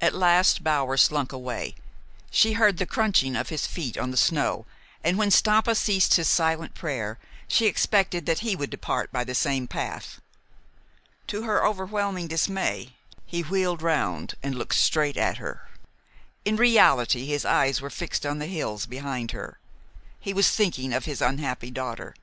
At 0.00 0.16
last 0.16 0.64
Bower 0.64 0.96
slunk 0.96 1.30
away. 1.32 1.76
She 2.32 2.54
heard 2.54 2.78
the 2.78 2.86
crunching 2.86 3.36
of 3.36 3.50
his 3.50 3.68
feet 3.68 3.96
on 3.96 4.10
the 4.10 4.16
snow, 4.16 4.66
and, 5.04 5.16
when 5.16 5.30
Stampa 5.30 5.76
ceased 5.76 6.14
his 6.14 6.26
silent 6.26 6.74
prayer, 6.74 7.20
she 7.46 7.66
expected 7.66 8.26
that 8.26 8.40
he 8.40 8.56
would 8.56 8.68
depart 8.68 9.12
by 9.12 9.22
the 9.22 9.36
same 9.36 9.68
path. 9.68 10.20
To 11.28 11.42
her 11.44 11.64
overwhelming 11.64 12.26
dismay, 12.26 12.96
he 13.24 13.42
wheeled 13.42 13.80
round 13.80 14.34
and 14.42 14.56
looked 14.56 14.74
straight 14.74 15.16
at 15.16 15.36
her. 15.36 15.68
In 16.44 16.56
reality 16.56 17.24
his 17.26 17.44
eyes 17.44 17.80
were 17.80 17.90
fixed 17.90 18.26
on 18.26 18.40
the 18.40 18.46
hills 18.48 18.86
behind 18.86 19.30
her. 19.30 19.60
He 20.18 20.32
was 20.32 20.50
thinking 20.50 20.92
of 20.92 21.04
his 21.04 21.22
unhappy 21.22 21.70
daughter. 21.70 22.16